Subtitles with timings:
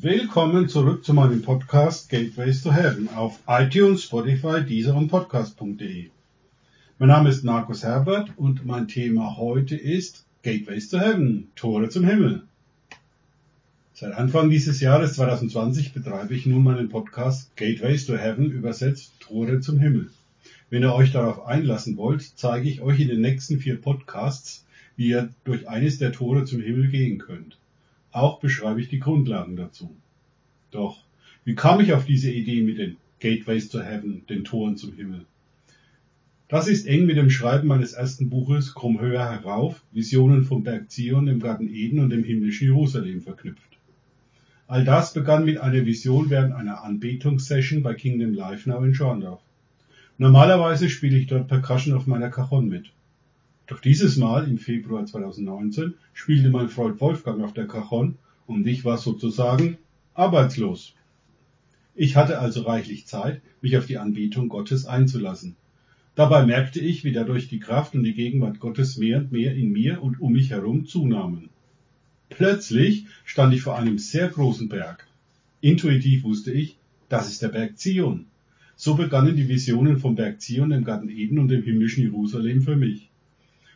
[0.00, 6.10] Willkommen zurück zu meinem Podcast Gateways to Heaven auf iTunes, Spotify, Deezer und Podcast.de.
[7.00, 12.04] Mein Name ist Markus Herbert und mein Thema heute ist Gateways to Heaven, Tore zum
[12.04, 12.44] Himmel.
[13.92, 19.58] Seit Anfang dieses Jahres 2020 betreibe ich nun meinen Podcast Gateways to Heaven, übersetzt Tore
[19.58, 20.10] zum Himmel.
[20.70, 25.08] Wenn ihr euch darauf einlassen wollt, zeige ich euch in den nächsten vier Podcasts, wie
[25.08, 27.58] ihr durch eines der Tore zum Himmel gehen könnt.
[28.12, 29.94] Auch beschreibe ich die Grundlagen dazu.
[30.70, 31.04] Doch,
[31.44, 35.26] wie kam ich auf diese Idee mit den Gateways to Heaven, den Toren zum Himmel?
[36.48, 40.90] Das ist eng mit dem Schreiben meines ersten Buches Krumm höher herauf, Visionen vom Berg
[40.90, 43.78] Zion, dem Garten Eden und dem himmlischen Jerusalem verknüpft.
[44.66, 49.42] All das begann mit einer Vision während einer Anbetungssession bei Kingdom Life Now in Schorndorf.
[50.16, 52.90] Normalerweise spiele ich dort Percussion auf meiner Cajon mit.
[53.68, 58.86] Doch dieses Mal, im Februar 2019, spielte mein Freund Wolfgang auf der Cajon und ich
[58.86, 59.76] war sozusagen
[60.14, 60.94] arbeitslos.
[61.94, 65.54] Ich hatte also reichlich Zeit, mich auf die Anbetung Gottes einzulassen.
[66.14, 69.70] Dabei merkte ich, wie dadurch die Kraft und die Gegenwart Gottes mehr und mehr in
[69.70, 71.50] mir und um mich herum zunahmen.
[72.30, 75.06] Plötzlich stand ich vor einem sehr großen Berg.
[75.60, 76.78] Intuitiv wusste ich,
[77.10, 78.26] das ist der Berg Zion.
[78.76, 82.76] So begannen die Visionen vom Berg Zion, dem Garten Eden und dem himmlischen Jerusalem für
[82.76, 83.10] mich.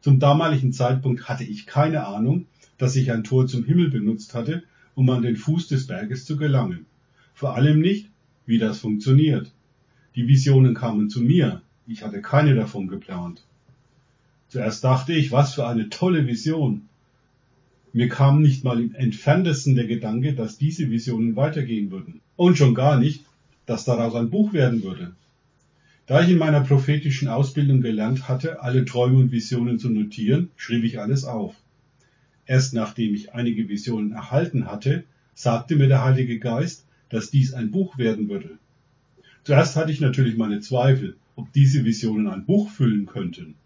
[0.00, 2.46] Zum damaligen Zeitpunkt hatte ich keine Ahnung,
[2.76, 4.62] dass ich ein Tor zum Himmel benutzt hatte,
[4.94, 6.86] um an den Fuß des Berges zu gelangen.
[7.34, 8.08] Vor allem nicht,
[8.46, 9.52] wie das funktioniert.
[10.14, 13.44] Die Visionen kamen zu mir, ich hatte keine davon geplant.
[14.48, 16.88] Zuerst dachte ich, was für eine tolle Vision.
[17.92, 22.20] Mir kam nicht mal im entferntesten der Gedanke, dass diese Visionen weitergehen würden.
[22.36, 23.24] Und schon gar nicht,
[23.66, 25.12] dass daraus ein Buch werden würde.
[26.08, 30.84] Da ich in meiner prophetischen Ausbildung gelernt hatte, alle Träume und Visionen zu notieren, schrieb
[30.84, 31.54] ich alles auf.
[32.46, 37.70] Erst nachdem ich einige Visionen erhalten hatte, sagte mir der Heilige Geist, dass dies ein
[37.70, 38.56] Buch werden würde.
[39.44, 43.56] Zuerst hatte ich natürlich meine Zweifel, ob diese Visionen ein Buch füllen könnten.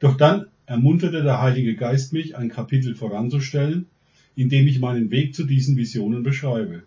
[0.00, 3.86] Doch dann ermunterte der Heilige Geist mich, ein Kapitel voranzustellen,
[4.34, 6.82] in dem ich meinen Weg zu diesen Visionen beschreibe.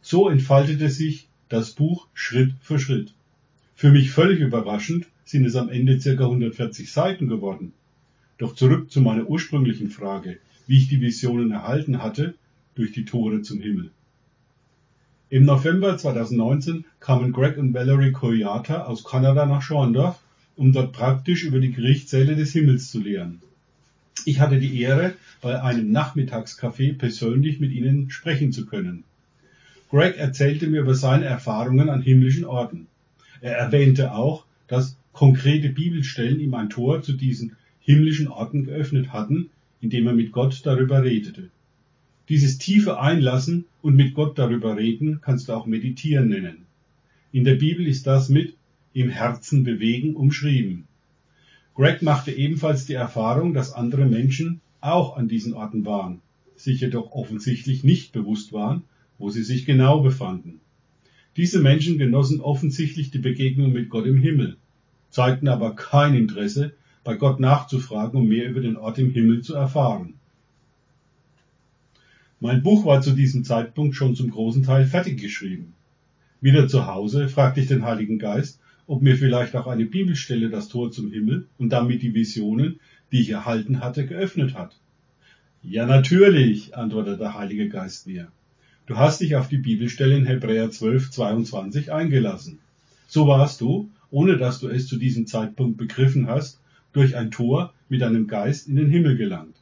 [0.00, 3.12] So entfaltete sich das Buch Schritt für Schritt.
[3.82, 7.72] Für mich völlig überraschend sind es am Ende circa 140 Seiten geworden.
[8.38, 10.38] Doch zurück zu meiner ursprünglichen Frage,
[10.68, 12.34] wie ich die Visionen erhalten hatte,
[12.76, 13.90] durch die Tore zum Himmel.
[15.30, 20.20] Im November 2019 kamen Greg und Valerie Koyata aus Kanada nach Schorndorf
[20.54, 23.40] um dort praktisch über die Gerichtssäle des Himmels zu lehren.
[24.24, 29.02] Ich hatte die Ehre, bei einem Nachmittagscafé persönlich mit ihnen sprechen zu können.
[29.90, 32.86] Greg erzählte mir über seine Erfahrungen an himmlischen Orten.
[33.42, 39.50] Er erwähnte auch, dass konkrete Bibelstellen ihm ein Tor zu diesen himmlischen Orten geöffnet hatten,
[39.80, 41.50] indem er mit Gott darüber redete.
[42.28, 46.66] Dieses tiefe Einlassen und mit Gott darüber reden kannst du auch meditieren nennen.
[47.32, 48.54] In der Bibel ist das mit
[48.94, 50.84] im Herzen bewegen umschrieben.
[51.74, 56.20] Greg machte ebenfalls die Erfahrung, dass andere Menschen auch an diesen Orten waren,
[56.54, 58.84] sich jedoch offensichtlich nicht bewusst waren,
[59.18, 60.60] wo sie sich genau befanden.
[61.36, 64.56] Diese Menschen genossen offensichtlich die Begegnung mit Gott im Himmel,
[65.10, 66.72] zeigten aber kein Interesse,
[67.04, 70.14] bei Gott nachzufragen, um mehr über den Ort im Himmel zu erfahren.
[72.38, 75.74] Mein Buch war zu diesem Zeitpunkt schon zum großen Teil fertig geschrieben.
[76.40, 80.68] Wieder zu Hause fragte ich den Heiligen Geist, ob mir vielleicht auch eine Bibelstelle das
[80.68, 82.80] Tor zum Himmel und damit die Visionen,
[83.12, 84.76] die ich erhalten hatte, geöffnet hat.
[85.62, 88.32] Ja, natürlich, antwortete der Heilige Geist mir.
[88.84, 92.58] Du hast dich auf die Bibelstelle in Hebräer 12, 22 eingelassen.
[93.06, 96.58] So warst du, ohne dass du es zu diesem Zeitpunkt begriffen hast,
[96.92, 99.54] durch ein Tor mit deinem Geist in den Himmel gelangt.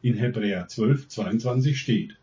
[0.00, 2.16] In Hebräer 12, 22 steht,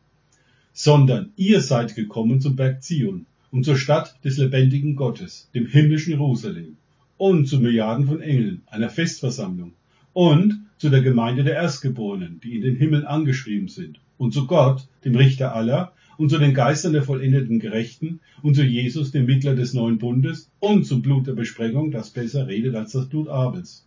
[0.74, 6.14] sondern ihr seid gekommen zum Berg Zion und zur Stadt des lebendigen Gottes, dem himmlischen
[6.14, 6.78] Jerusalem,
[7.18, 9.74] und zu Milliarden von Engeln, einer Festversammlung,
[10.14, 14.88] und zu der Gemeinde der Erstgeborenen, die in den Himmel angeschrieben sind, und zu Gott,
[15.06, 19.56] dem Richter aller, und zu den Geistern der vollendeten Gerechten, und zu Jesus, dem Mittler
[19.56, 23.86] des neuen Bundes, und zum Blut der Besprengung, das besser redet als das Blut Abels.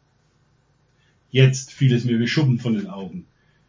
[1.30, 3.24] Jetzt fiel es mir wie Schuppen von den Augen.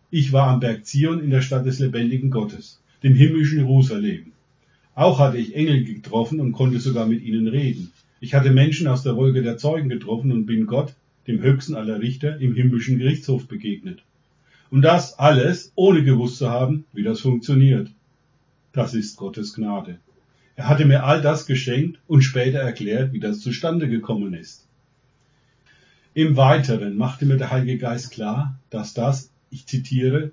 [0.09, 4.31] Ich war am Berg Zion in der Stadt des lebendigen Gottes, dem himmlischen Jerusalem,
[4.95, 7.91] auch hatte ich Engel getroffen und konnte sogar mit ihnen reden.
[8.19, 10.93] Ich hatte Menschen aus der Wolke der Zeugen getroffen und bin Gott,
[11.27, 14.03] dem höchsten aller Richter, im himmlischen Gerichtshof begegnet.
[14.69, 17.89] Und das alles, ohne gewusst zu haben, wie das funktioniert.
[18.73, 19.99] Das ist Gottes Gnade.
[20.55, 24.67] Er hatte mir all das geschenkt und später erklärt, wie das zustande gekommen ist.
[26.13, 30.31] Im Weiteren machte mir der Heilige Geist klar, dass das, ich zitiere,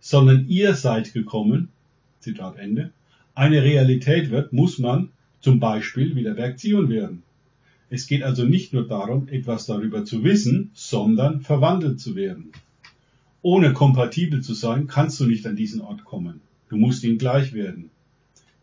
[0.00, 1.68] sondern ihr seid gekommen,
[2.20, 2.92] Zitat Ende,
[3.34, 5.10] eine Realität wird, muss man
[5.40, 7.22] zum Beispiel wie der Berg Zion werden.
[7.90, 12.50] Es geht also nicht nur darum, etwas darüber zu wissen, sondern verwandelt zu werden.
[13.42, 16.40] Ohne kompatibel zu sein, kannst du nicht an diesen Ort kommen.
[16.68, 17.90] Du musst ihm gleich werden.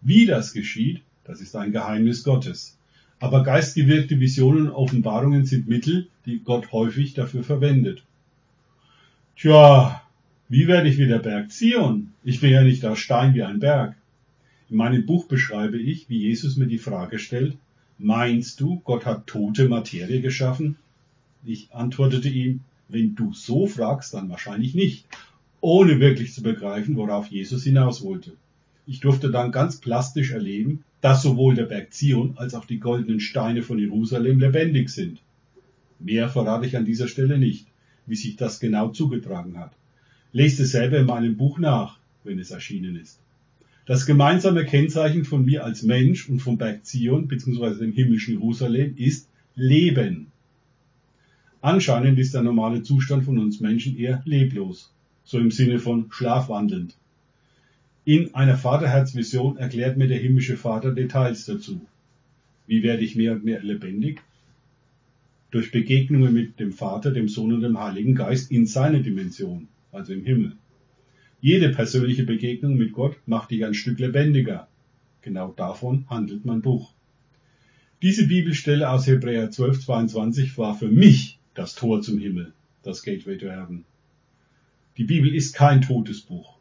[0.02, 2.78] Wie das geschieht, das ist ein Geheimnis Gottes.
[3.20, 8.04] Aber geistgewirkte Visionen und Offenbarungen sind Mittel, die Gott häufig dafür verwendet.
[9.38, 10.02] Tja,
[10.50, 12.12] wie werde ich wieder Berg Zion?
[12.24, 13.96] Ich bin ja nicht aus Stein wie ein Berg.
[14.70, 17.58] In meinem Buch beschreibe ich, wie Jesus mir die Frage stellt,
[17.98, 20.78] meinst du, Gott hat tote Materie geschaffen?
[21.46, 25.06] Ich antwortete ihm, wenn du so fragst, dann wahrscheinlich nicht,
[25.63, 28.33] ohne wirklich zu begreifen, worauf Jesus hinaus wollte.
[28.86, 33.21] Ich durfte dann ganz plastisch erleben, dass sowohl der Berg Zion als auch die goldenen
[33.21, 35.21] Steine von Jerusalem lebendig sind.
[36.00, 37.65] Mehr verrate ich an dieser Stelle nicht,
[38.06, 39.71] wie sich das genau zugetragen hat.
[40.33, 43.19] Lest es selber in meinem Buch nach, wenn es erschienen ist.
[43.86, 47.75] Das gemeinsame Kennzeichen von mir als Mensch und vom Berg Zion bzw.
[47.75, 50.27] dem himmlischen Jerusalem ist Leben.
[51.62, 54.94] Anscheinend ist der normale Zustand von uns Menschen eher leblos,
[55.24, 56.96] so im Sinne von schlafwandelnd.
[58.06, 61.81] In einer Vaterherzvision erklärt mir der himmlische Vater Details dazu.
[62.68, 64.22] Wie werde ich mehr und mehr lebendig?
[65.52, 70.12] Durch Begegnungen mit dem Vater, dem Sohn und dem Heiligen Geist in seiner Dimension, also
[70.12, 70.54] im Himmel.
[71.40, 74.68] Jede persönliche Begegnung mit Gott macht dich ein Stück lebendiger.
[75.22, 76.92] Genau davon handelt mein Buch.
[78.02, 83.46] Diese Bibelstelle aus Hebräer 12,22 war für mich das Tor zum Himmel, das Gateway to
[83.46, 83.86] Heaven.
[84.98, 86.60] Die Bibel ist kein totes Buch.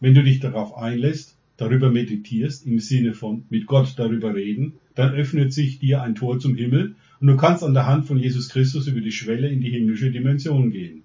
[0.00, 5.14] Wenn du dich darauf einlässt, darüber meditierst, im Sinne von mit Gott darüber reden, dann
[5.14, 8.48] öffnet sich dir ein Tor zum Himmel und du kannst an der Hand von Jesus
[8.48, 11.02] Christus über die Schwelle in die himmlische Dimension gehen.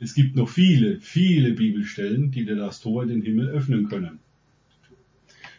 [0.00, 4.18] Es gibt noch viele, viele Bibelstellen, die dir das Tor in den Himmel öffnen können.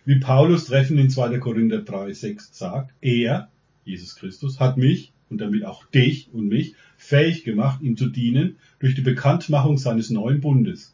[0.03, 1.37] Wie Paulus treffend in 2.
[1.39, 3.49] Korinther 3, 6 sagt, er,
[3.85, 8.57] Jesus Christus, hat mich und damit auch dich und mich fähig gemacht, ihm zu dienen
[8.79, 10.93] durch die Bekanntmachung seines neuen Bundes.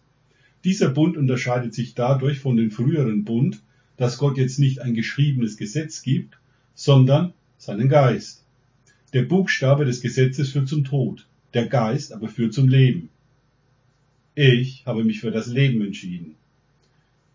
[0.64, 3.62] Dieser Bund unterscheidet sich dadurch von dem früheren Bund,
[3.98, 6.38] dass Gott jetzt nicht ein geschriebenes Gesetz gibt,
[6.74, 8.44] sondern seinen Geist.
[9.14, 13.10] Der Buchstabe des Gesetzes führt zum Tod, der Geist aber führt zum Leben.
[14.36, 16.36] Ich habe mich für das Leben entschieden.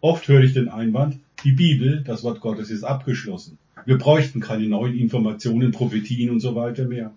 [0.00, 3.58] Oft höre ich den Einwand, die Bibel, das Wort Gottes, ist abgeschlossen.
[3.84, 7.12] Wir bräuchten keine neuen Informationen, Prophetien und so weiter mehr.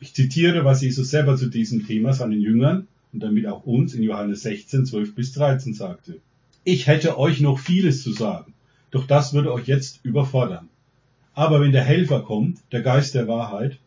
[0.00, 4.02] Ich zitiere, was Jesus selber zu diesem Thema seinen Jüngern und damit auch uns in
[4.02, 6.16] Johannes 16, 12 bis 13 sagte.
[6.64, 8.54] Ich hätte euch noch vieles zu sagen,
[8.90, 10.68] doch das würde euch jetzt überfordern.
[11.34, 13.78] Aber wenn der Helfer kommt, der Geist der Wahrheit,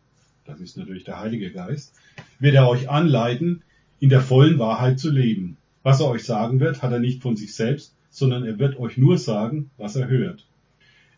[0.44, 1.92] das ist natürlich der Heilige Geist,
[2.38, 3.62] wird er euch anleiten,
[4.00, 5.56] in der vollen Wahrheit zu leben.
[5.82, 8.98] Was er euch sagen wird, hat er nicht von sich selbst, sondern er wird euch
[8.98, 10.46] nur sagen, was er hört.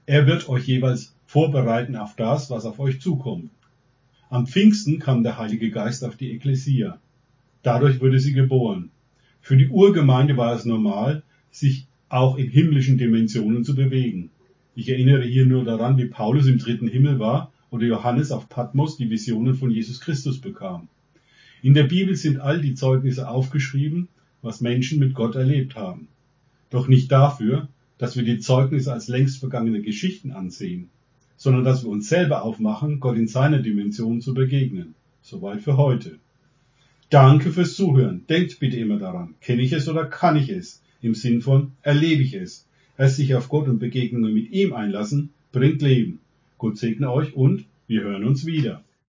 [0.07, 3.51] Er wird euch jeweils vorbereiten auf das, was auf euch zukommt.
[4.31, 6.99] Am Pfingsten kam der Heilige Geist auf die Ekklesia.
[7.63, 8.91] Dadurch wurde sie geboren.
[9.41, 14.31] Für die Urgemeinde war es normal, sich auch in himmlischen Dimensionen zu bewegen.
[14.77, 18.97] Ich erinnere hier nur daran, wie Paulus im dritten Himmel war oder Johannes auf Patmos
[18.97, 20.89] die Visionen von Jesus Christus bekam.
[21.63, 24.07] In der Bibel sind all die Zeugnisse aufgeschrieben,
[24.43, 26.07] was Menschen mit Gott erlebt haben.
[26.71, 30.91] Doch nicht dafür, dass wir die Zeugnisse als längst vergangene Geschichten ansehen,
[31.37, 34.95] sondern dass wir uns selber aufmachen, Gott in seiner Dimension zu begegnen.
[35.23, 36.19] Soweit für heute.
[37.11, 38.25] Danke fürs Zuhören.
[38.29, 40.83] Denkt bitte immer daran, kenne ich es oder kann ich es?
[41.03, 42.67] Im Sinn von erlebe ich es.
[42.99, 46.21] Erst sich auf Gott und Begegnungen mit ihm einlassen, bringt Leben.
[46.59, 48.83] Gott segne euch und wir hören uns wieder.